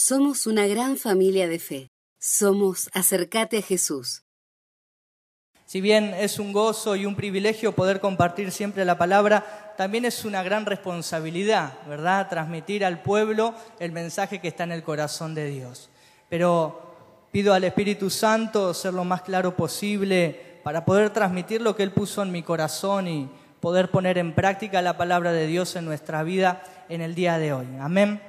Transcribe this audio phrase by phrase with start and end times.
[0.00, 1.90] Somos una gran familia de fe.
[2.20, 4.22] Somos Acercate a Jesús.
[5.66, 10.24] Si bien es un gozo y un privilegio poder compartir siempre la palabra, también es
[10.24, 12.28] una gran responsabilidad, ¿verdad?
[12.28, 15.90] Transmitir al pueblo el mensaje que está en el corazón de Dios.
[16.28, 21.82] Pero pido al Espíritu Santo ser lo más claro posible para poder transmitir lo que
[21.82, 23.28] Él puso en mi corazón y
[23.58, 27.52] poder poner en práctica la palabra de Dios en nuestra vida en el día de
[27.52, 27.66] hoy.
[27.80, 28.27] Amén.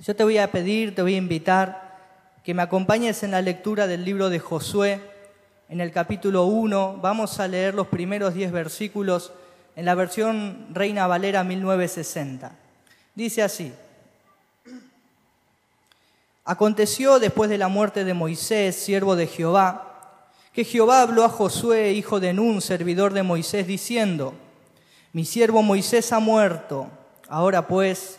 [0.00, 1.98] Yo te voy a pedir, te voy a invitar
[2.42, 5.00] que me acompañes en la lectura del libro de Josué
[5.68, 6.98] en el capítulo 1.
[7.00, 9.32] Vamos a leer los primeros 10 versículos
[9.76, 12.50] en la versión Reina Valera 1960.
[13.14, 13.72] Dice así.
[16.44, 21.92] Aconteció después de la muerte de Moisés, siervo de Jehová, que Jehová habló a Josué,
[21.92, 24.34] hijo de Nun, servidor de Moisés, diciendo,
[25.12, 26.88] Mi siervo Moisés ha muerto,
[27.28, 28.18] ahora pues,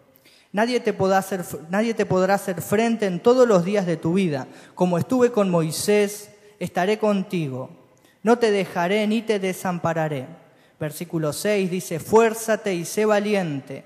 [0.53, 4.13] Nadie te, podrá hacer, nadie te podrá hacer frente en todos los días de tu
[4.13, 4.47] vida.
[4.75, 7.69] Como estuve con Moisés, estaré contigo.
[8.23, 10.27] No te dejaré ni te desampararé
[10.81, 13.83] versículo 6 dice, fuérzate y sé valiente,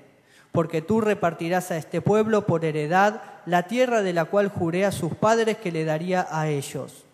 [0.50, 4.92] porque tú repartirás a este pueblo por heredad la tierra de la cual juré a
[4.92, 7.04] sus padres que le daría a ellos.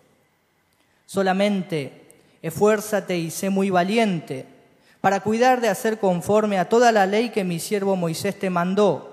[1.05, 2.01] Solamente
[2.41, 4.45] esfuérzate y sé muy valiente
[5.01, 9.12] para cuidar de hacer conforme a toda la ley que mi siervo Moisés te mandó.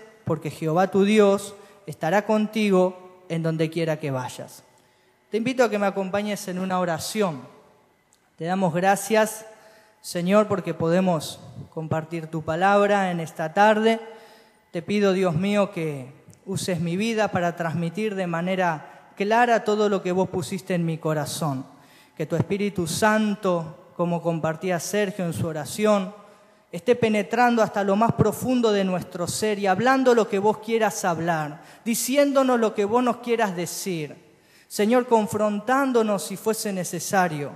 [0.25, 1.55] porque Jehová tu Dios
[1.85, 4.63] estará contigo en donde quiera que vayas.
[5.29, 7.41] Te invito a que me acompañes en una oración.
[8.37, 9.45] Te damos gracias,
[10.01, 11.39] Señor, porque podemos
[11.73, 13.99] compartir tu palabra en esta tarde.
[14.71, 16.11] Te pido, Dios mío, que
[16.45, 20.97] uses mi vida para transmitir de manera clara todo lo que vos pusiste en mi
[20.97, 21.65] corazón.
[22.17, 26.13] Que tu Espíritu Santo, como compartía Sergio en su oración,
[26.71, 31.03] esté penetrando hasta lo más profundo de nuestro ser y hablando lo que vos quieras
[31.05, 34.15] hablar, diciéndonos lo que vos nos quieras decir.
[34.67, 37.51] Señor, confrontándonos si fuese necesario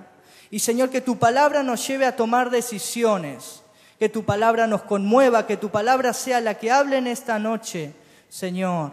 [0.56, 3.62] y Señor, que tu palabra nos lleve a tomar decisiones,
[4.00, 7.94] que tu palabra nos conmueva, que tu palabra sea la que hable en esta noche,
[8.30, 8.92] Señor.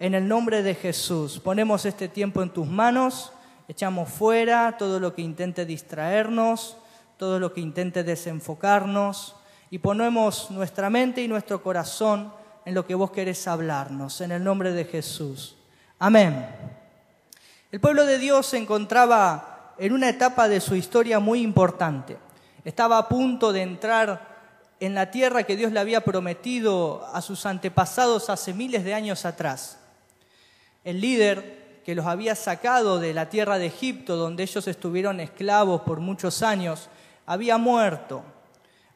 [0.00, 3.32] En el nombre de Jesús, ponemos este tiempo en tus manos,
[3.66, 6.76] echamos fuera todo lo que intente distraernos,
[7.18, 9.34] todo lo que intente desenfocarnos
[9.70, 12.32] y ponemos nuestra mente y nuestro corazón
[12.64, 15.56] en lo que vos querés hablarnos, en el nombre de Jesús.
[15.98, 16.48] Amén.
[17.72, 22.16] El pueblo de Dios se encontraba en una etapa de su historia muy importante.
[22.64, 24.38] Estaba a punto de entrar
[24.78, 29.24] en la tierra que Dios le había prometido a sus antepasados hace miles de años
[29.24, 29.80] atrás.
[30.84, 35.80] El líder que los había sacado de la tierra de Egipto, donde ellos estuvieron esclavos
[35.82, 36.88] por muchos años,
[37.28, 38.24] había muerto.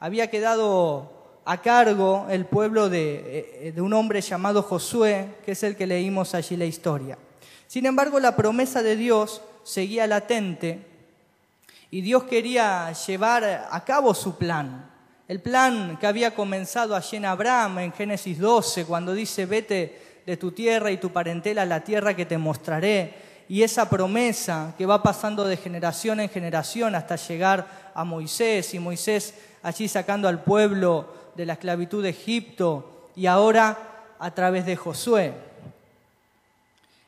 [0.00, 5.62] Había quedado a cargo el pueblo de, eh, de un hombre llamado Josué, que es
[5.62, 7.19] el que leímos allí la historia.
[7.66, 10.87] Sin embargo, la promesa de Dios seguía latente
[11.91, 14.91] y Dios quería llevar a cabo su plan.
[15.28, 20.37] El plan que había comenzado allí en Abraham, en Génesis 12, cuando dice, vete de
[20.38, 23.31] tu tierra y tu parentela a la tierra que te mostraré.
[23.48, 28.78] Y esa promesa que va pasando de generación en generación hasta llegar a Moisés y
[28.78, 33.78] Moisés allí sacando al pueblo de la esclavitud de Egipto y ahora
[34.18, 35.34] a través de Josué.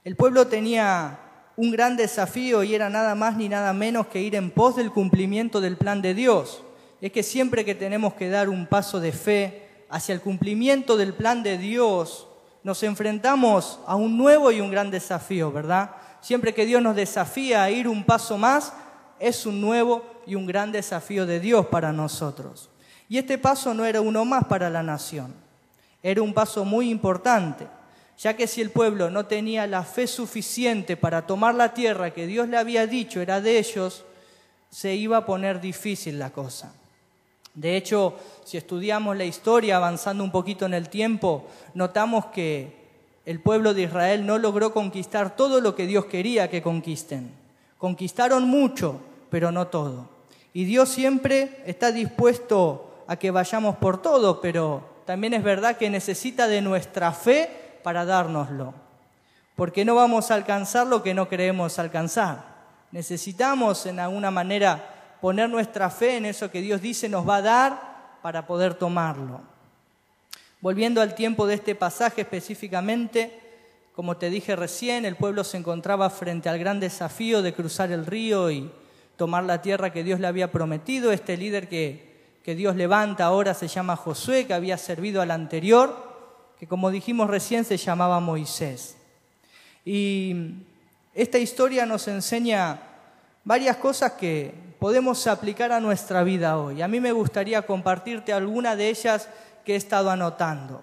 [0.05, 1.19] El pueblo tenía
[1.57, 4.91] un gran desafío y era nada más ni nada menos que ir en pos del
[4.91, 6.63] cumplimiento del plan de Dios.
[7.01, 11.15] Es que siempre que tenemos que dar un paso de fe hacia el cumplimiento del
[11.15, 12.27] plan de Dios,
[12.63, 15.91] nos enfrentamos a un nuevo y un gran desafío, ¿verdad?
[16.25, 18.73] Siempre que Dios nos desafía a ir un paso más,
[19.21, 22.71] es un nuevo y un gran desafío de Dios para nosotros.
[23.11, 25.35] Y este paso no era uno más para la nación,
[26.03, 27.67] era un paso muy importante
[28.17, 32.27] ya que si el pueblo no tenía la fe suficiente para tomar la tierra que
[32.27, 34.05] Dios le había dicho era de ellos,
[34.71, 36.73] se iba a poner difícil la cosa.
[37.55, 42.84] De hecho, si estudiamos la historia avanzando un poquito en el tiempo, notamos que
[43.27, 47.33] el pueblo de Israel no logró conquistar todo lo que Dios quería que conquisten.
[47.79, 49.01] Conquistaron mucho,
[49.31, 50.09] pero no todo.
[50.53, 55.91] Y Dios siempre está dispuesto a que vayamos por todo, pero también es verdad que
[55.91, 58.75] necesita de nuestra fe para dárnoslo.
[59.57, 62.55] Porque no vamos a alcanzar lo que no creemos alcanzar.
[62.93, 67.43] Necesitamos en alguna manera poner nuestra fe en eso que Dios dice nos va a
[67.43, 69.54] dar para poder tomarlo.
[70.65, 73.39] Volviendo al tiempo de este pasaje específicamente,
[73.95, 78.07] como te dije recién, el pueblo se encontraba frente al gran desafío de cruzar el
[78.07, 78.71] río y
[79.19, 81.13] tomar la tierra que Dios le había prometido.
[81.13, 85.95] Este líder que, que Dios levanta ahora se llama Josué, que había servido al anterior,
[86.59, 88.97] que como dijimos recién se llamaba Moisés.
[89.85, 90.35] Y
[91.13, 92.81] esta historia nos enseña
[93.45, 96.81] varias cosas que podemos aplicar a nuestra vida hoy.
[96.81, 99.29] A mí me gustaría compartirte alguna de ellas
[99.65, 100.83] que he estado anotando.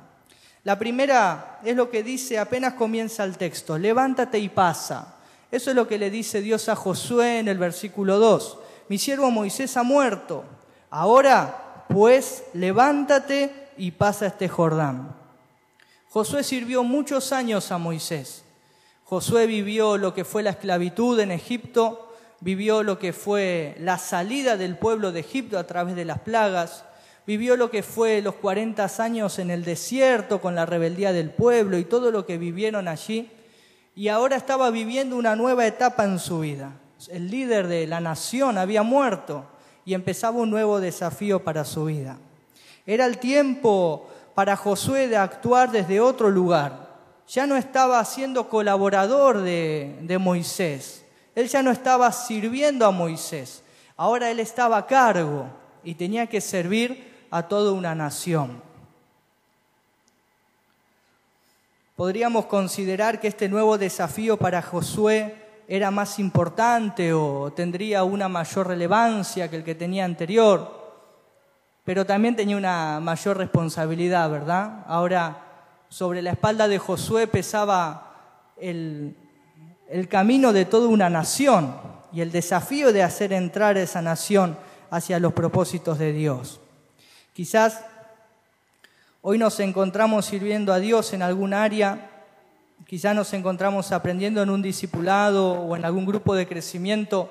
[0.63, 5.15] La primera es lo que dice apenas comienza el texto, levántate y pasa.
[5.51, 8.57] Eso es lo que le dice Dios a Josué en el versículo 2.
[8.87, 10.43] Mi siervo Moisés ha muerto.
[10.89, 15.15] Ahora, pues, levántate y pasa este Jordán.
[16.09, 18.43] Josué sirvió muchos años a Moisés.
[19.05, 24.57] Josué vivió lo que fue la esclavitud en Egipto, vivió lo que fue la salida
[24.57, 26.85] del pueblo de Egipto a través de las plagas,
[27.25, 31.77] vivió lo que fue los 40 años en el desierto con la rebeldía del pueblo
[31.77, 33.29] y todo lo que vivieron allí,
[33.95, 36.73] y ahora estaba viviendo una nueva etapa en su vida.
[37.09, 39.45] El líder de la nación había muerto
[39.85, 42.17] y empezaba un nuevo desafío para su vida.
[42.85, 46.89] Era el tiempo para Josué de actuar desde otro lugar,
[47.27, 53.63] ya no estaba siendo colaborador de, Moisés, él ya no estaba sirviendo a Moisés,
[53.95, 55.45] ahora él estaba a cargo
[55.83, 58.61] y tenía que servir a toda una nación.
[61.95, 65.35] Podríamos considerar que este nuevo desafío para Josué
[65.67, 70.81] era más importante o tendría una mayor relevancia que el que tenía anterior,
[71.85, 74.83] pero también tenía una mayor responsabilidad, ¿verdad?
[74.87, 75.51] Ahora
[75.89, 78.11] sobre la espalda de Josué pesaba
[78.57, 79.15] el,
[80.09, 81.75] camino de toda una nación
[82.13, 84.57] y el desafío de hacer entrar a esa nación
[84.89, 86.61] hacia los propósitos de Dios.
[87.33, 87.79] Quizás
[89.21, 92.09] hoy nos encontramos sirviendo a Dios en algún área,
[92.85, 97.29] quizás nos encontramos aprendiendo en un discipulado o en algún grupo de crecimiento,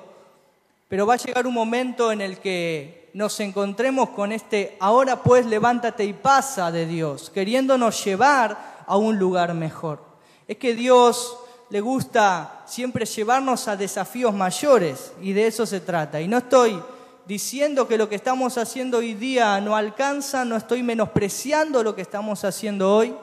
[0.87, 5.45] pero va a llegar un momento en el que nos encontremos con este ahora pues
[5.45, 10.03] levántate y pasa de Dios, queriéndonos llevar a un lugar mejor.
[10.47, 11.37] Es que Dios
[11.69, 16.19] le gusta siempre llevarnos a desafíos mayores y de eso se trata.
[16.19, 16.81] Y no estoy
[17.25, 22.01] diciendo que lo que estamos haciendo hoy día no alcanza, no estoy menospreciando lo que
[22.01, 23.15] estamos haciendo hoy.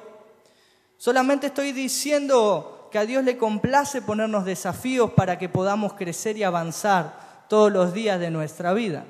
[0.96, 6.42] Solamente estoy diciendo que a Dios le complace ponernos desafíos para que podamos crecer y
[6.42, 9.04] avanzar todos los días de nuestra vida.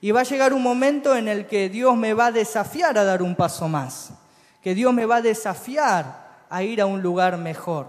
[0.00, 3.04] Y va a llegar un momento en el que Dios me va a desafiar a
[3.04, 4.10] dar un paso más,
[4.62, 7.86] que Dios me va a desafiar a ir a un lugar mejor.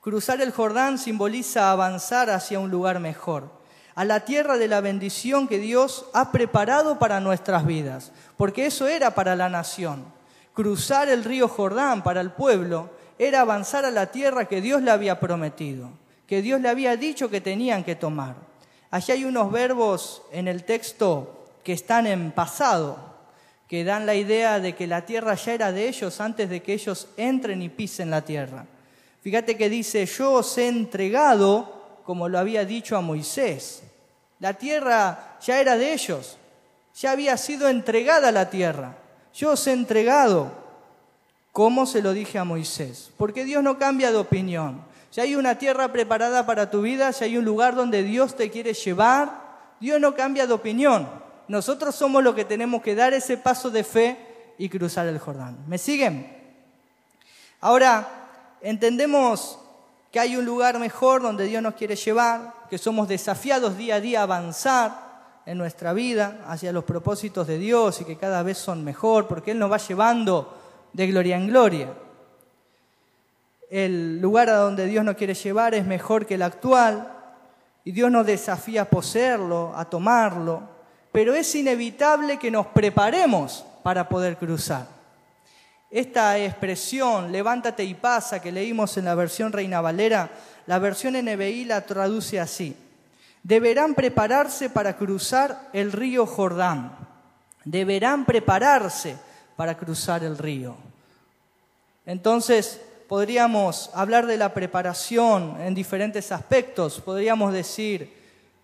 [0.00, 3.61] Cruzar el Jordán simboliza avanzar hacia un lugar mejor,
[3.94, 8.86] a la tierra de la bendición que Dios ha preparado para nuestras vidas, porque eso
[8.86, 10.04] era para la nación.
[10.54, 14.90] Cruzar el río Jordán para el pueblo era avanzar a la tierra que Dios le
[14.90, 15.90] había prometido,
[16.26, 18.36] que Dios le había dicho que tenían que tomar.
[18.90, 22.98] Allí hay unos verbos en el texto que están en pasado,
[23.68, 26.74] que dan la idea de que la tierra ya era de ellos antes de que
[26.74, 28.66] ellos entren y pisen la tierra.
[29.22, 33.82] Fíjate que dice, yo os he entregado como lo había dicho a Moisés.
[34.38, 36.36] La tierra ya era de ellos,
[36.94, 38.96] ya había sido entregada la tierra.
[39.34, 40.52] Yo os he entregado
[41.52, 44.82] como se lo dije a Moisés, porque Dios no cambia de opinión.
[45.10, 48.50] Si hay una tierra preparada para tu vida, si hay un lugar donde Dios te
[48.50, 49.42] quiere llevar,
[49.78, 51.06] Dios no cambia de opinión.
[51.48, 54.16] Nosotros somos los que tenemos que dar ese paso de fe
[54.56, 55.58] y cruzar el Jordán.
[55.66, 56.34] ¿Me siguen?
[57.60, 58.08] Ahora,
[58.62, 59.58] entendemos
[60.12, 64.00] que hay un lugar mejor donde Dios nos quiere llevar, que somos desafiados día a
[64.00, 68.58] día a avanzar en nuestra vida hacia los propósitos de Dios y que cada vez
[68.58, 70.56] son mejor, porque Él nos va llevando
[70.92, 71.88] de gloria en gloria
[73.72, 77.10] el lugar a donde Dios nos quiere llevar es mejor que el actual
[77.84, 80.60] y Dios nos desafía a poseerlo, a tomarlo,
[81.10, 84.86] pero es inevitable que nos preparemos para poder cruzar.
[85.92, 90.30] Esta expresión, levántate y pasa, que leímos en la versión Reina Valera,
[90.66, 92.74] la versión NBI la traduce así.
[93.42, 96.96] deberán prepararse para cruzar el río Jordán.
[97.66, 99.16] Deberán prepararse
[99.54, 100.76] para cruzar el río.
[102.06, 107.02] Entonces, podríamos hablar de la preparación en diferentes aspectos.
[107.02, 108.21] Podríamos decir,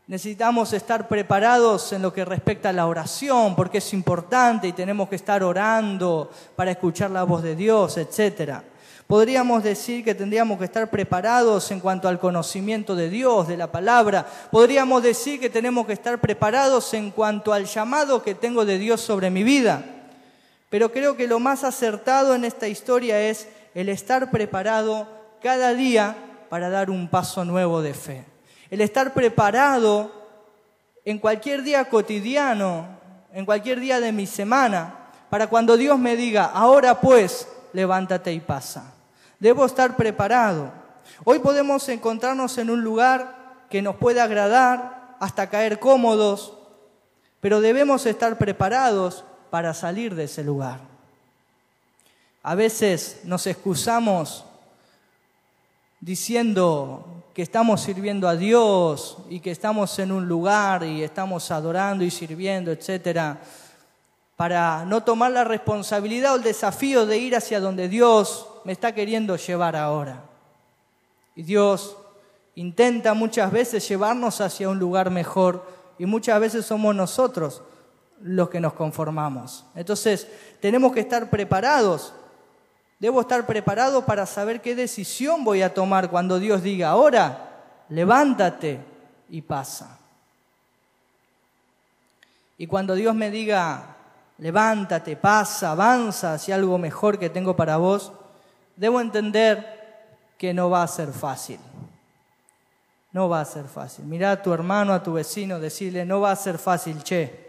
[0.09, 5.09] necesitamos estar preparados en lo que respecta a la oración, porque es importante y tenemos
[5.09, 8.65] que estar orando para escuchar la voz de Dios, etcétera.
[9.07, 13.71] Podríamos decir que tendríamos que estar preparados en cuanto al conocimiento de Dios, de la
[13.71, 14.27] palabra.
[14.51, 19.03] Podríamos decir que tenemos que estar preparados en cuanto al llamado que tengo de Dios
[19.03, 19.85] sobre mi vida.
[20.71, 25.07] Pero creo que lo más acertado en esta historia es el estar preparado
[25.43, 26.17] cada día
[26.49, 28.38] para dar un paso nuevo de fe.
[28.71, 30.13] El estar preparado
[31.05, 32.87] en cualquier día cotidiano,
[33.33, 38.41] en cualquier día de mi semana, para cuando Dios me diga, ahora pues, levántate y
[38.41, 38.93] pasa.
[39.39, 40.73] Debo estar preparado.
[41.25, 46.55] Hoy podemos encontrarnos en un lugar que nos puede agradar hasta caer cómodos,
[47.41, 50.81] pero debemos estar preparados para salir de ese lugar.
[52.43, 54.45] A veces nos excusamos
[56.01, 62.03] diciendo que estamos sirviendo a Dios y que estamos en un lugar y estamos adorando
[62.03, 63.39] y sirviendo, etcétera,
[64.35, 68.93] para no tomar la responsabilidad o el desafío de ir hacia donde Dios me está
[68.93, 70.25] queriendo llevar ahora.
[71.37, 71.97] Y Dios
[72.57, 75.65] intenta muchas veces llevarnos hacia un lugar mejor
[75.97, 77.63] y muchas veces somos nosotros
[78.21, 79.65] los que nos conformamos.
[79.77, 80.27] Entonces,
[80.61, 82.13] tenemos que estar preparados.
[82.99, 87.49] Debo estar preparado para saber qué decisión voy a tomar cuando Dios diga, ahora,
[87.89, 88.81] levántate
[89.31, 89.99] y pasa.
[92.57, 93.97] Y cuando Dios me diga,
[94.39, 98.13] levántate, pasa, avanza hacia algo mejor que tengo para vos,
[98.75, 99.79] debo entender
[100.37, 101.61] que no va a ser fácil.
[103.13, 104.05] No va a ser fácil.
[104.07, 107.47] Mirá a tu hermano, a tu vecino, decirle, no va a ser fácil, che.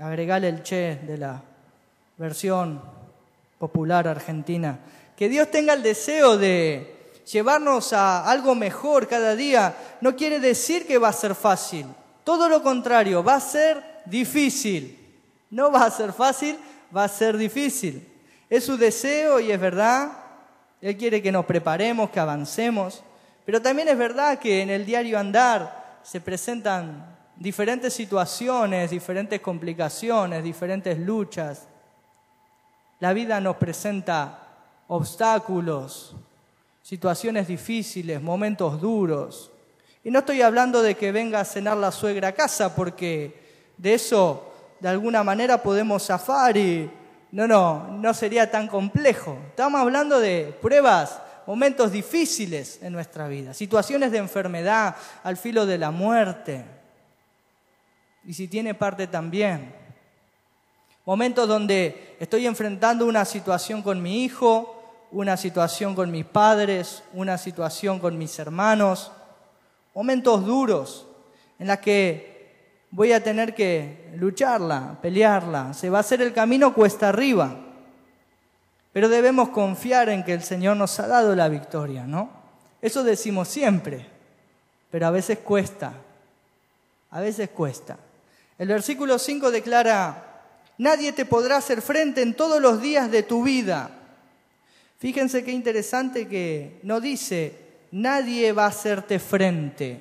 [0.00, 1.40] Agregale el che de la
[2.16, 2.80] versión
[3.58, 4.78] popular argentina.
[5.16, 10.86] Que Dios tenga el deseo de llevarnos a algo mejor cada día no quiere decir
[10.86, 11.86] que va a ser fácil.
[12.22, 14.98] Todo lo contrario, va a ser difícil.
[15.50, 16.58] No va a ser fácil,
[16.94, 18.06] va a ser difícil.
[18.50, 20.12] Es su deseo y es verdad,
[20.80, 23.02] él quiere que nos preparemos, que avancemos,
[23.44, 30.42] pero también es verdad que en el diario andar se presentan diferentes situaciones, diferentes complicaciones,
[30.42, 31.66] diferentes luchas.
[33.04, 34.38] La vida nos presenta
[34.88, 36.16] obstáculos,
[36.80, 39.52] situaciones difíciles, momentos duros.
[40.02, 43.42] Y no estoy hablando de que venga a cenar la suegra a casa, porque
[43.76, 46.90] de eso de alguna manera podemos zafar y
[47.30, 49.36] no, no, no sería tan complejo.
[49.50, 55.76] Estamos hablando de pruebas, momentos difíciles en nuestra vida, situaciones de enfermedad, al filo de
[55.76, 56.64] la muerte.
[58.24, 59.83] Y si tiene parte también.
[61.06, 67.36] Momentos donde estoy enfrentando una situación con mi hijo, una situación con mis padres, una
[67.36, 69.12] situación con mis hermanos.
[69.94, 71.06] Momentos duros
[71.58, 75.74] en la que voy a tener que lucharla, pelearla.
[75.74, 77.54] Se va a hacer el camino cuesta arriba.
[78.92, 82.30] Pero debemos confiar en que el Señor nos ha dado la victoria, ¿no?
[82.80, 84.06] Eso decimos siempre,
[84.90, 85.92] pero a veces cuesta.
[87.10, 87.98] A veces cuesta.
[88.58, 90.33] El versículo 5 declara,
[90.78, 93.90] nadie te podrá hacer frente en todos los días de tu vida.
[94.98, 97.58] Fíjense qué interesante que no dice,
[97.90, 100.00] nadie va a hacerte frente.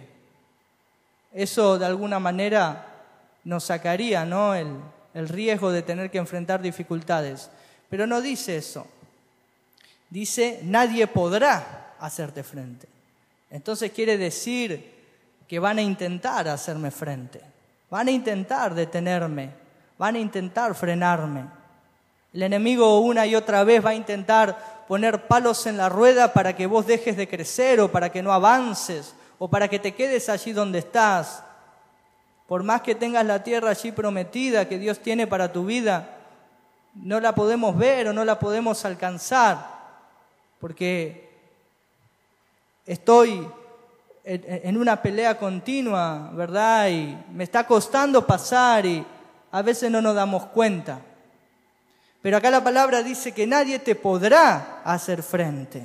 [1.34, 2.88] Eso de alguna manera
[3.44, 4.56] nos sacaría ¿no?
[4.56, 4.68] el,
[5.14, 7.50] el riesgo de tener que enfrentar dificultades.
[7.90, 8.88] Pero no dice eso.
[10.10, 12.88] Dice, nadie podrá hacerte frente.
[13.50, 14.92] Entonces quiere decir
[15.48, 17.42] que van a intentar hacerme frente.
[17.90, 19.63] Van a intentar detenerme.
[20.04, 21.46] Van a intentar frenarme.
[22.34, 26.54] El enemigo una y otra vez va a intentar poner palos en la rueda para
[26.58, 30.28] que vos dejes de crecer o para que no avances o para que te quedes
[30.28, 31.42] allí donde estás.
[32.50, 36.18] Por más que tengas la tierra allí prometida que Dios tiene para tu vida,
[36.96, 39.66] no la podemos ver o no la podemos alcanzar,
[40.60, 41.30] porque
[42.86, 43.48] estoy
[44.26, 46.90] en una pelea continua, ¿verdad?
[46.90, 49.06] Y me está costando pasar y
[49.54, 51.00] a veces no nos damos cuenta.
[52.24, 55.84] Pero acá la palabra dice que nadie te podrá hacer frente.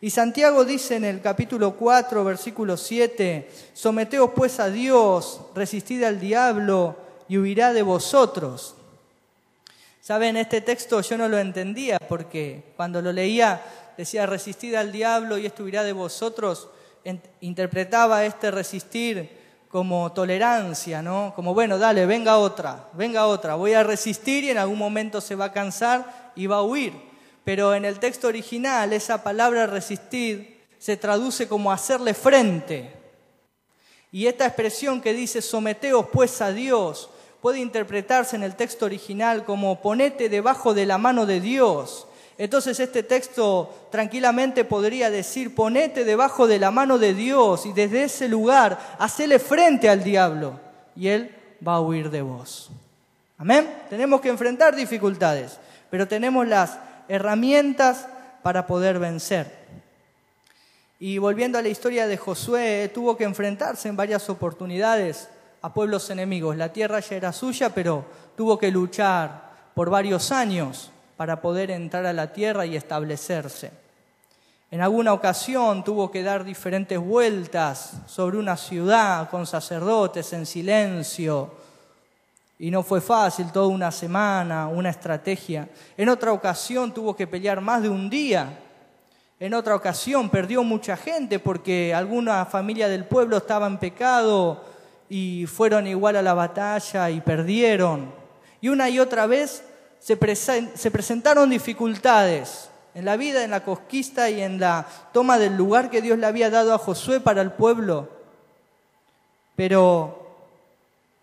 [0.00, 6.18] Y Santiago dice en el capítulo 4, versículo 7, someteos pues a Dios, resistid al
[6.18, 6.96] diablo
[7.28, 8.76] y huirá de vosotros.
[10.00, 13.60] Saben, este texto yo no lo entendía porque cuando lo leía
[13.98, 16.70] decía resistid al diablo y esto huirá de vosotros,
[17.42, 19.45] interpretaba este resistir
[19.76, 21.34] como tolerancia, ¿no?
[21.36, 25.34] Como, bueno, dale, venga otra, venga otra, voy a resistir y en algún momento se
[25.34, 26.94] va a cansar y va a huir.
[27.44, 32.90] Pero en el texto original esa palabra resistir se traduce como hacerle frente.
[34.10, 37.10] Y esta expresión que dice someteos pues a Dios
[37.42, 42.05] puede interpretarse en el texto original como ponete debajo de la mano de Dios.
[42.38, 48.04] Entonces este texto tranquilamente podría decir, ponete debajo de la mano de Dios y desde
[48.04, 50.60] ese lugar hacele frente al diablo
[50.94, 51.34] y él
[51.66, 52.70] va a huir de vos.
[53.38, 53.68] Amén.
[53.88, 56.78] Tenemos que enfrentar dificultades, pero tenemos las
[57.08, 58.06] herramientas
[58.42, 59.66] para poder vencer.
[60.98, 65.28] Y volviendo a la historia de Josué, tuvo que enfrentarse en varias oportunidades
[65.62, 66.56] a pueblos enemigos.
[66.56, 68.04] La tierra ya era suya, pero
[68.36, 73.70] tuvo que luchar por varios años para poder entrar a la tierra y establecerse.
[74.70, 81.52] En alguna ocasión tuvo que dar diferentes vueltas sobre una ciudad con sacerdotes en silencio
[82.58, 85.68] y no fue fácil, toda una semana, una estrategia.
[85.96, 88.58] En otra ocasión tuvo que pelear más de un día.
[89.38, 94.64] En otra ocasión perdió mucha gente porque alguna familia del pueblo estaba en pecado
[95.10, 98.10] y fueron igual a la batalla y perdieron.
[98.62, 99.62] Y una y otra vez
[99.98, 105.90] se, presentaron dificultades en la vida, en la conquista y en la toma del lugar
[105.90, 108.08] que Dios le había dado a Josué para el pueblo.
[109.56, 110.36] Pero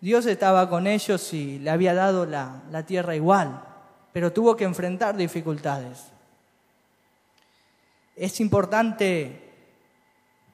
[0.00, 3.64] Dios estaba con ellos y le había dado la, la tierra igual,
[4.12, 6.04] pero tuvo que enfrentar dificultades.
[8.16, 9.40] Es importante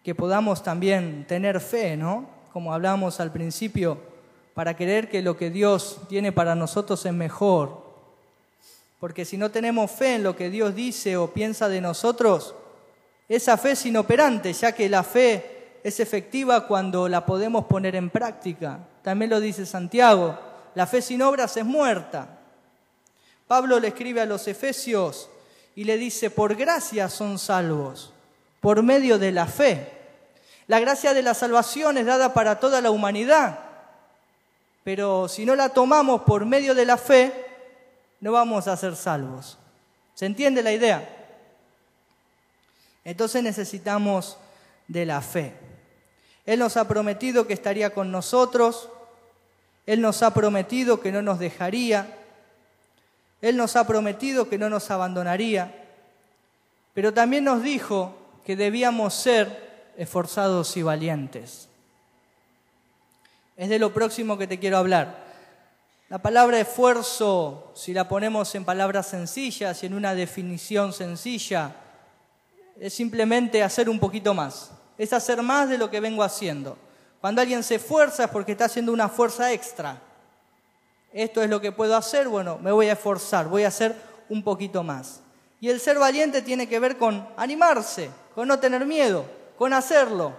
[0.03, 2.27] que podamos también tener fe, ¿no?
[2.53, 3.99] Como hablábamos al principio,
[4.55, 7.90] para creer que lo que Dios tiene para nosotros es mejor,
[9.01, 12.55] porque si no tenemos fe en lo que Dios dice o piensa de nosotros,
[13.29, 18.11] esa fe es inoperante, ya que la fe es efectiva cuando la podemos poner en
[18.11, 18.79] práctica.
[19.03, 20.39] También lo dice Santiago,
[20.75, 22.39] la fe sin obras es muerta.
[23.47, 25.31] Pablo le escribe a los Efesios
[25.75, 28.13] y le dice, por gracia son salvos,
[28.61, 29.93] por medio de la fe.
[30.67, 33.61] La gracia de la salvación es dada para toda la humanidad,
[34.85, 37.50] pero si no la tomamos por medio de la fe,
[38.21, 39.59] no vamos a ser salvos.
[40.15, 41.09] ¿Se entiende la idea?
[43.05, 44.37] Entonces necesitamos
[44.89, 45.55] de la fe.
[46.47, 48.89] Él nos ha prometido que estaría con nosotros,
[49.87, 52.19] Él nos ha prometido que no nos dejaría,
[53.41, 55.75] Él nos ha prometido que no nos abandonaría,
[56.93, 61.69] pero también nos dijo que debíamos ser esforzados y valientes.
[63.57, 65.30] Es de lo próximo que te quiero hablar.
[66.11, 71.77] La palabra esfuerzo, si la ponemos en palabras sencillas y en una definición sencilla,
[72.81, 74.73] es simplemente hacer un poquito más.
[74.99, 76.77] Es hacer más de lo que vengo haciendo.
[77.21, 80.03] Cuando alguien se esfuerza es porque está haciendo una fuerza extra.
[81.13, 83.95] Esto es lo que puedo hacer, bueno, me voy a esforzar, voy a hacer
[84.29, 85.21] un poquito más.
[85.61, 90.33] Y el ser valiente tiene que ver con animarse, con no tener miedo, con hacerlo,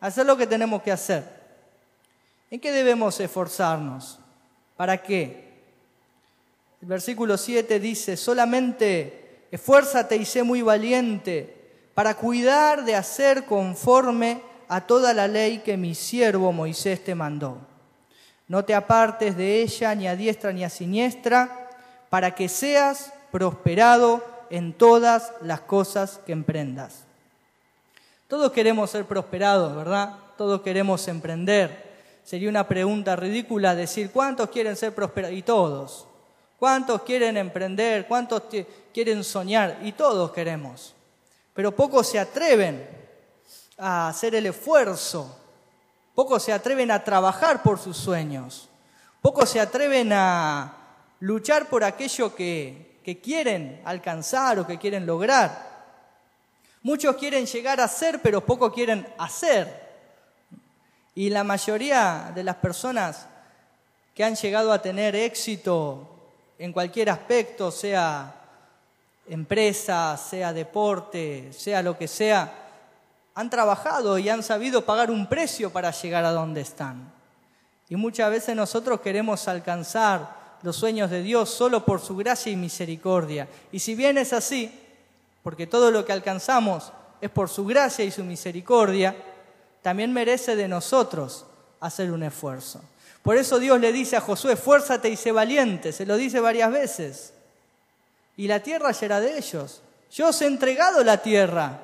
[0.00, 1.24] hacer lo que tenemos que hacer.
[2.50, 4.18] ¿En qué debemos esforzarnos?
[4.80, 5.44] ¿Para qué?
[6.80, 11.54] El versículo 7 dice, solamente esfuérzate y sé muy valiente
[11.92, 17.58] para cuidar de hacer conforme a toda la ley que mi siervo Moisés te mandó.
[18.48, 21.68] No te apartes de ella ni a diestra ni a siniestra,
[22.08, 27.04] para que seas prosperado en todas las cosas que emprendas.
[28.28, 30.14] Todos queremos ser prosperados, ¿verdad?
[30.38, 31.89] Todos queremos emprender.
[32.30, 35.36] Sería una pregunta ridícula decir, ¿cuántos quieren ser prosperados?
[35.36, 36.06] Y todos.
[36.60, 38.06] ¿Cuántos quieren emprender?
[38.06, 38.44] ¿Cuántos
[38.94, 39.80] quieren soñar?
[39.82, 40.94] Y todos queremos.
[41.54, 42.88] Pero pocos se atreven
[43.76, 45.40] a hacer el esfuerzo.
[46.14, 48.68] Pocos se atreven a trabajar por sus sueños.
[49.20, 50.72] Pocos se atreven a
[51.18, 55.68] luchar por aquello que, que quieren alcanzar o que quieren lograr.
[56.84, 59.89] Muchos quieren llegar a ser, pero pocos quieren hacer.
[61.20, 63.26] Y la mayoría de las personas
[64.14, 66.08] que han llegado a tener éxito
[66.58, 68.34] en cualquier aspecto, sea
[69.28, 72.50] empresa, sea deporte, sea lo que sea,
[73.34, 77.12] han trabajado y han sabido pagar un precio para llegar a donde están.
[77.90, 82.56] Y muchas veces nosotros queremos alcanzar los sueños de Dios solo por su gracia y
[82.56, 83.46] misericordia.
[83.72, 84.72] Y si bien es así,
[85.42, 89.14] porque todo lo que alcanzamos es por su gracia y su misericordia,
[89.82, 91.46] también merece de nosotros
[91.80, 92.82] hacer un esfuerzo.
[93.22, 96.70] Por eso Dios le dice a Josué, esfuérzate y sé valiente, se lo dice varias
[96.70, 97.32] veces.
[98.36, 99.82] Y la tierra será de ellos.
[100.10, 101.80] Yo os he entregado la tierra,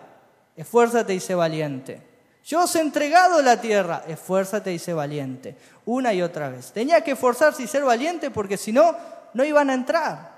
[0.56, 2.00] esfuérzate y sé valiente.
[2.46, 5.56] Yo os he entregado la tierra, esfuérzate y sé valiente.
[5.85, 6.72] Una y otra vez.
[6.72, 8.96] Tenía que esforzarse y ser valiente porque si no,
[9.35, 10.37] no iban a entrar.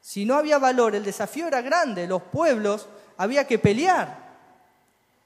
[0.00, 4.31] Si no había valor, el desafío era grande, los pueblos había que pelear.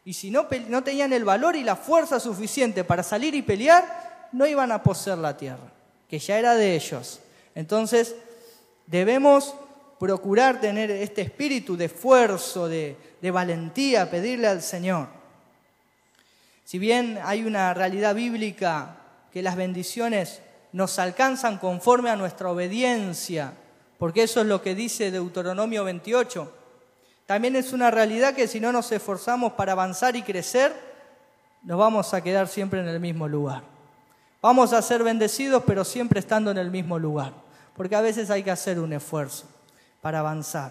[0.07, 4.29] Y si no, no tenían el valor y la fuerza suficiente para salir y pelear,
[4.31, 5.73] no iban a poseer la tierra,
[6.09, 7.19] que ya era de ellos.
[7.57, 8.15] Entonces,
[8.87, 9.57] debemos
[9.99, 15.09] procurar tener este espíritu de esfuerzo, de, de valentía, pedirle al Señor.
[16.65, 18.99] Si bien hay una realidad bíblica
[19.33, 20.41] que las bendiciones
[20.71, 23.55] nos alcanzan conforme a nuestra obediencia,
[23.99, 26.56] porque eso es lo que dice Deuteronomio 28,
[27.27, 30.73] también es una realidad que si no nos esforzamos para avanzar y crecer,
[31.63, 33.65] nos vamos a quedar siempre en el mismo lugar.
[34.41, 37.33] Vamos a ser bendecidos, pero siempre estando en el mismo lugar,
[37.77, 39.47] porque a veces hay que hacer un esfuerzo
[40.01, 40.71] para avanzar.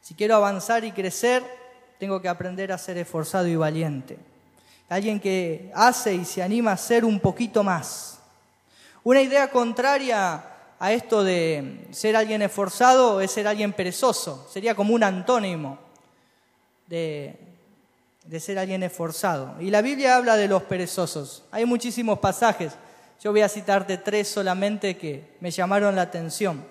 [0.00, 1.44] Si quiero avanzar y crecer,
[1.98, 4.18] tengo que aprender a ser esforzado y valiente.
[4.88, 8.18] Alguien que hace y se anima a ser un poquito más.
[9.04, 10.42] Una idea contraria
[10.78, 14.46] a esto de ser alguien esforzado es ser alguien perezoso.
[14.52, 15.78] Sería como un antónimo
[16.86, 17.38] de,
[18.24, 19.54] de ser alguien esforzado.
[19.60, 21.44] Y la Biblia habla de los perezosos.
[21.50, 22.72] Hay muchísimos pasajes.
[23.22, 26.64] Yo voy a citarte tres solamente que me llamaron la atención.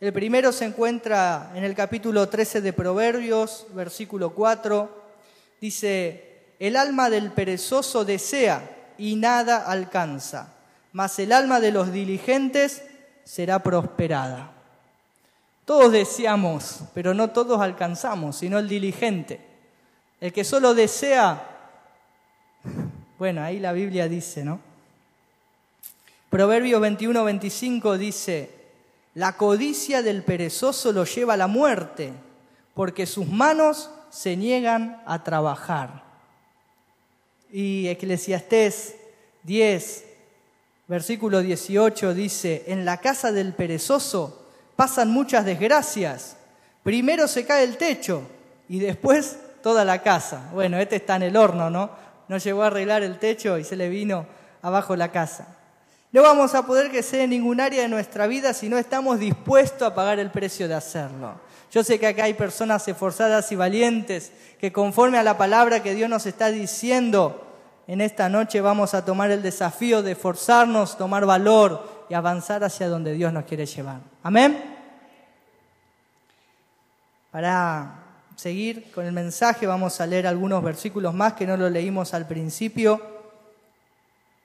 [0.00, 5.02] El primero se encuentra en el capítulo 13 de Proverbios, versículo 4.
[5.60, 6.28] Dice,
[6.60, 10.54] el alma del perezoso desea y nada alcanza,
[10.92, 12.82] mas el alma de los diligentes
[13.28, 14.50] será prosperada.
[15.66, 19.38] Todos deseamos, pero no todos alcanzamos, sino el diligente.
[20.18, 21.46] El que solo desea,
[23.18, 24.60] bueno, ahí la Biblia dice, ¿no?
[26.30, 28.50] Proverbio 21, 25 dice,
[29.14, 32.14] la codicia del perezoso lo lleva a la muerte,
[32.72, 36.02] porque sus manos se niegan a trabajar.
[37.52, 38.96] Y Eclesiastés
[39.42, 40.07] 10,
[40.88, 46.36] versículo 18 dice, en la casa del perezoso pasan muchas desgracias.
[46.82, 48.22] Primero se cae el techo
[48.68, 50.48] y después toda la casa.
[50.52, 51.90] Bueno, este está en el horno, ¿no?
[52.28, 54.26] No llegó a arreglar el techo y se le vino
[54.62, 55.56] abajo la casa.
[56.10, 59.86] No vamos a poder crecer en ningún área de nuestra vida si no estamos dispuestos
[59.86, 61.34] a pagar el precio de hacerlo.
[61.70, 65.94] Yo sé que acá hay personas esforzadas y valientes que conforme a la palabra que
[65.94, 67.47] Dios nos está diciendo,
[67.88, 72.86] en esta noche vamos a tomar el desafío de esforzarnos, tomar valor y avanzar hacia
[72.86, 74.00] donde Dios nos quiere llevar.
[74.22, 74.62] Amén.
[77.30, 78.04] Para
[78.36, 82.28] seguir con el mensaje vamos a leer algunos versículos más que no lo leímos al
[82.28, 83.00] principio.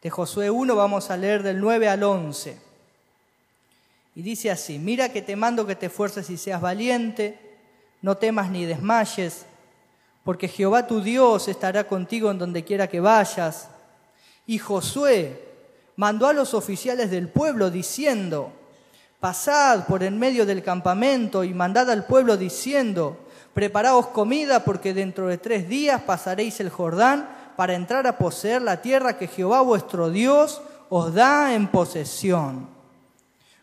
[0.01, 2.57] De Josué 1 vamos a leer del 9 al 11.
[4.15, 7.37] Y dice así, mira que te mando que te esfuerces y seas valiente,
[8.01, 9.45] no temas ni desmayes
[10.23, 13.69] porque Jehová tu Dios estará contigo en donde quiera que vayas.
[14.45, 15.43] Y Josué
[15.95, 18.51] mandó a los oficiales del pueblo diciendo,
[19.19, 23.17] pasad por en medio del campamento y mandad al pueblo diciendo,
[23.53, 28.81] preparaos comida porque dentro de tres días pasaréis el Jordán para entrar a poseer la
[28.81, 32.69] tierra que Jehová vuestro Dios os da en posesión.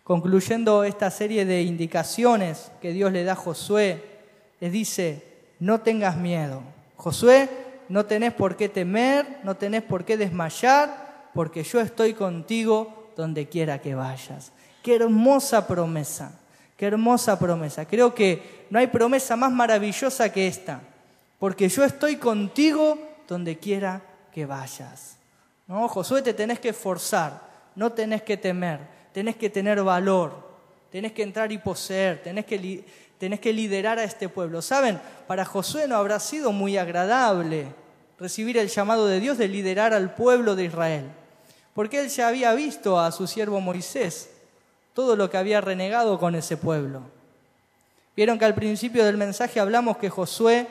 [0.04, 4.04] Concluyendo esta serie de indicaciones que Dios le da a Josué,
[4.60, 5.29] le dice,
[5.60, 6.62] no tengas miedo.
[6.96, 7.48] Josué,
[7.88, 13.48] no tenés por qué temer, no tenés por qué desmayar, porque yo estoy contigo donde
[13.48, 14.52] quiera que vayas.
[14.82, 16.40] Qué hermosa promesa,
[16.76, 17.84] qué hermosa promesa.
[17.84, 20.80] Creo que no hay promesa más maravillosa que esta,
[21.38, 25.16] porque yo estoy contigo donde quiera que vayas.
[25.66, 25.86] ¿No?
[25.88, 27.42] Josué, te tenés que esforzar,
[27.76, 28.80] no tenés que temer,
[29.12, 30.50] tenés que tener valor,
[30.90, 32.84] tenés que entrar y poseer, tenés que
[33.20, 34.62] tenés que liderar a este pueblo.
[34.62, 34.98] ¿Saben?
[35.26, 37.66] Para Josué no habrá sido muy agradable
[38.18, 41.04] recibir el llamado de Dios de liderar al pueblo de Israel,
[41.74, 44.30] porque él ya había visto a su siervo Moisés
[44.94, 47.02] todo lo que había renegado con ese pueblo.
[48.16, 50.66] Vieron que al principio del mensaje hablamos que Josué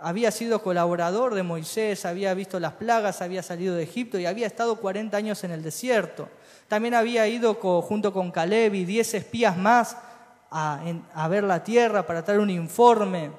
[0.00, 4.46] había sido colaborador de Moisés, había visto las plagas, había salido de Egipto y había
[4.46, 6.28] estado 40 años en el desierto.
[6.68, 9.96] También había ido junto con Caleb y 10 espías más
[10.52, 13.30] a, ver la tierra para traer un informe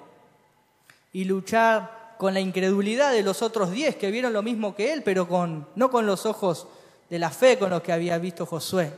[1.11, 5.03] y luchar con la incredulidad de los otros diez que vieron lo mismo que él,
[5.03, 6.67] pero con, no con los ojos
[7.09, 8.91] de la fe con los que había visto Josué.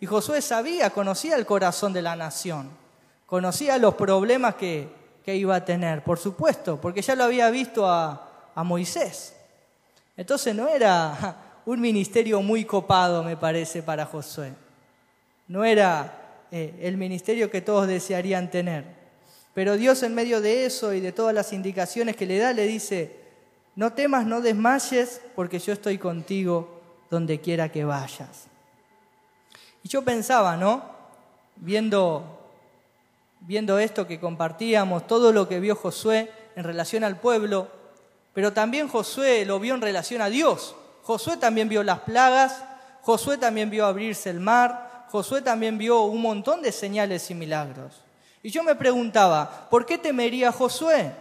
[0.00, 2.70] Y Josué sabía, conocía el corazón de la nación,
[3.26, 4.88] conocía los problemas que,
[5.24, 9.34] que iba a tener, por supuesto, porque ya lo había visto a, a Moisés.
[10.16, 14.52] Entonces no era un ministerio muy copado, me parece, para Josué.
[15.48, 16.17] No era
[16.50, 18.84] eh, el ministerio que todos desearían tener.
[19.54, 22.66] Pero Dios en medio de eso y de todas las indicaciones que le da, le
[22.66, 23.16] dice,
[23.74, 26.80] no temas, no desmayes, porque yo estoy contigo
[27.10, 28.46] donde quiera que vayas.
[29.82, 30.82] Y yo pensaba, ¿no?
[31.56, 32.50] Viendo,
[33.40, 37.68] viendo esto que compartíamos, todo lo que vio Josué en relación al pueblo,
[38.34, 40.74] pero también Josué lo vio en relación a Dios.
[41.02, 42.62] Josué también vio las plagas,
[43.02, 48.02] Josué también vio abrirse el mar, Josué también vio un montón de señales y milagros.
[48.42, 51.12] Y yo me preguntaba, ¿por qué temería Josué?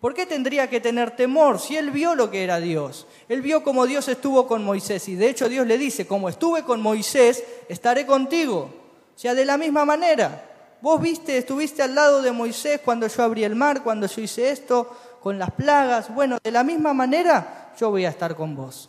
[0.00, 3.06] ¿Por qué tendría que tener temor si él vio lo que era Dios?
[3.28, 6.64] Él vio cómo Dios estuvo con Moisés y de hecho Dios le dice, como estuve
[6.64, 8.68] con Moisés, estaré contigo.
[9.14, 10.48] O sea, de la misma manera.
[10.80, 14.50] Vos viste, estuviste al lado de Moisés cuando yo abrí el mar, cuando yo hice
[14.50, 16.12] esto, con las plagas.
[16.12, 18.88] Bueno, de la misma manera yo voy a estar con vos.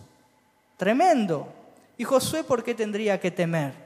[0.77, 1.47] Tremendo.
[1.95, 3.83] ¿Y Josué por qué tendría que temer?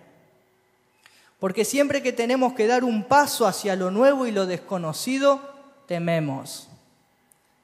[1.40, 5.42] Porque siempre que tenemos que dar un paso hacia lo nuevo y lo desconocido,
[5.86, 6.68] tememos.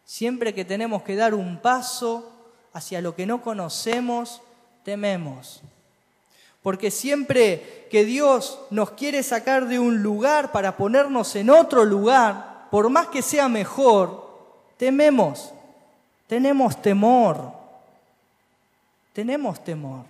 [0.06, 2.32] Siempre que tenemos que dar un paso
[2.72, 4.42] hacia lo que no conocemos,
[4.84, 5.62] tememos.
[6.62, 12.68] Porque siempre que Dios nos quiere sacar de un lugar para ponernos en otro lugar,
[12.70, 14.30] por más que sea mejor,
[14.78, 15.52] tememos.
[16.28, 17.52] Tenemos temor.
[19.14, 20.06] Tenemos temor.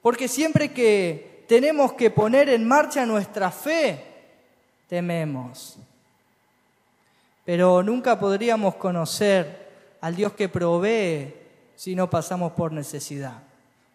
[0.00, 4.04] Porque siempre que tenemos que poner en marcha nuestra fe,
[4.88, 5.78] tememos
[7.48, 9.70] pero nunca podríamos conocer
[10.02, 11.34] al Dios que provee
[11.76, 13.38] si no pasamos por necesidad.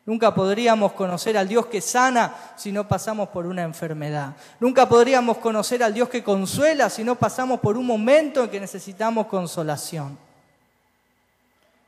[0.08, 4.36] Nunca podríamos conocer al Dios que sana si no pasamos por una enfermedad.
[4.60, 8.60] Nunca podríamos conocer al Dios que consuela si no pasamos por un momento en que
[8.60, 10.18] necesitamos consolación.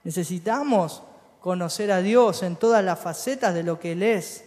[0.04, 1.02] Necesitamos
[1.42, 4.44] conocer a Dios en todas las facetas de lo que Él es.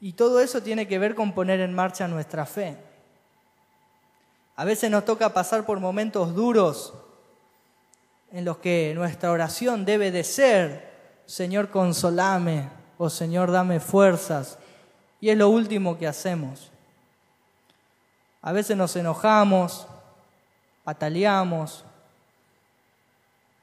[0.00, 2.76] Y todo eso tiene que ver con poner en marcha nuestra fe.
[4.56, 6.94] A veces nos toca pasar por momentos duros
[8.30, 14.58] en los que nuestra oración debe de ser, Señor, consolame o Señor, dame fuerzas.
[15.20, 16.70] Y es lo último que hacemos.
[18.42, 19.86] A veces nos enojamos,
[20.84, 21.84] pataleamos,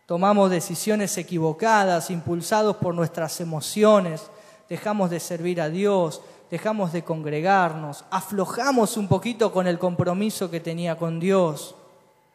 [0.05, 4.29] tomamos decisiones equivocadas, impulsados por nuestras emociones,
[4.69, 10.59] dejamos de servir a Dios, dejamos de congregarnos, aflojamos un poquito con el compromiso que
[10.59, 11.75] tenía con Dios.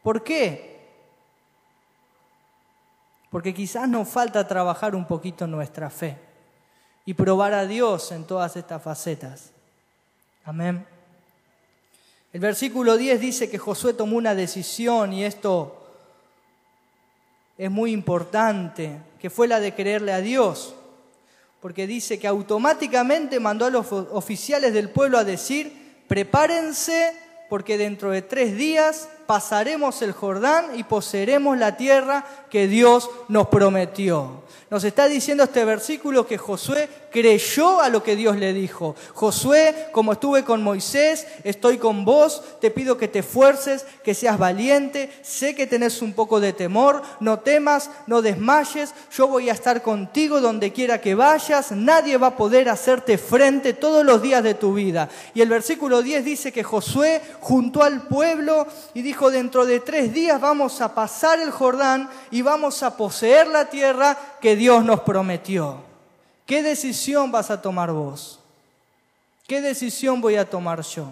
[0.03, 0.71] ¿Por qué?
[3.29, 6.17] Porque quizás nos falta trabajar un poquito nuestra fe
[7.05, 9.51] y probar a Dios en todas estas facetas.
[10.43, 10.85] Amén.
[12.33, 15.77] El versículo 10 dice que Josué tomó una decisión y esto
[17.57, 20.75] es muy importante, que fue la de creerle a Dios
[21.61, 27.13] porque dice que automáticamente mandó a los oficiales del pueblo a decir, prepárense
[27.49, 33.47] porque dentro de tres días pasaremos el Jordán y poseeremos la tierra que Dios nos
[33.47, 34.41] prometió.
[34.71, 38.95] Nos está diciendo este versículo que Josué creyó a lo que Dios le dijo.
[39.13, 44.37] Josué, como estuve con Moisés, estoy con vos, te pido que te esfuerces, que seas
[44.37, 49.53] valiente, sé que tenés un poco de temor, no temas, no desmayes, yo voy a
[49.53, 54.41] estar contigo donde quiera que vayas, nadie va a poder hacerte frente todos los días
[54.41, 55.09] de tu vida.
[55.33, 60.39] Y el versículo 10 dice que Josué juntó al pueblo y dentro de tres días
[60.41, 65.83] vamos a pasar el Jordán y vamos a poseer la tierra que Dios nos prometió.
[66.45, 68.39] ¿Qué decisión vas a tomar vos?
[69.47, 71.11] ¿Qué decisión voy a tomar yo?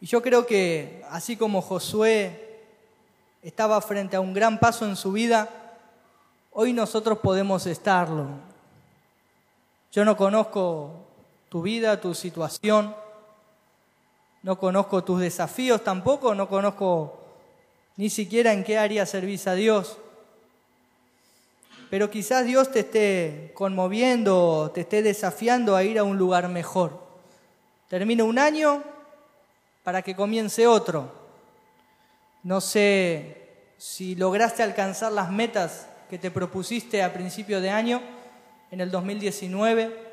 [0.00, 2.62] Y yo creo que así como Josué
[3.42, 5.48] estaba frente a un gran paso en su vida,
[6.52, 8.26] hoy nosotros podemos estarlo.
[9.90, 10.92] Yo no conozco
[11.48, 12.94] tu vida, tu situación,
[14.42, 17.18] no conozco tus desafíos tampoco, no conozco
[17.96, 19.98] ni siquiera en qué área servís a Dios
[21.90, 27.02] pero quizás Dios te esté conmoviendo, te esté desafiando a ir a un lugar mejor.
[27.88, 28.82] Termina un año
[29.84, 31.10] para que comience otro.
[32.42, 38.02] No sé si lograste alcanzar las metas que te propusiste a principio de año,
[38.70, 40.07] en el 2019,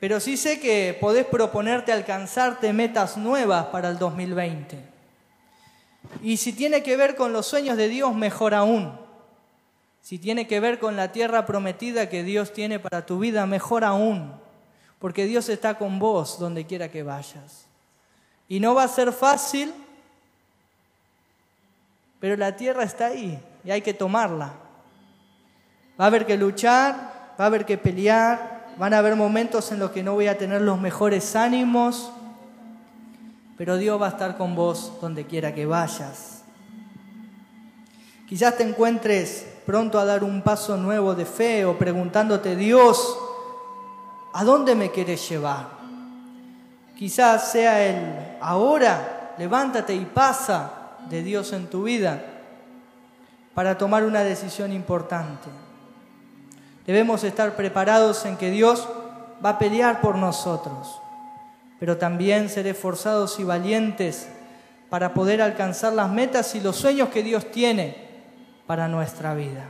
[0.00, 4.78] pero sí sé que podés proponerte alcanzarte metas nuevas para el 2020.
[6.22, 9.06] Y si tiene que ver con los sueños de Dios, mejor aún
[10.06, 13.82] si tiene que ver con la tierra prometida que Dios tiene para tu vida, mejor
[13.82, 14.32] aún,
[15.00, 17.66] porque Dios está con vos donde quiera que vayas.
[18.46, 19.74] Y no va a ser fácil,
[22.20, 24.52] pero la tierra está ahí y hay que tomarla.
[26.00, 29.78] Va a haber que luchar, va a haber que pelear, van a haber momentos en
[29.78, 32.10] los que no voy a tener los mejores ánimos,
[33.56, 36.42] pero Dios va a estar con vos donde quiera que vayas.
[38.28, 43.16] Quizás te encuentres pronto a dar un paso nuevo de fe o preguntándote, Dios,
[44.32, 45.68] ¿a dónde me quieres llevar?
[46.96, 52.22] Quizás sea el ahora, levántate y pasa de Dios en tu vida
[53.54, 55.48] para tomar una decisión importante.
[56.86, 58.88] Debemos estar preparados en que Dios
[59.44, 61.00] va a pelear por nosotros,
[61.80, 64.28] pero también ser esforzados y valientes
[64.88, 68.06] para poder alcanzar las metas y los sueños que Dios tiene
[68.66, 69.64] para nuestra vida.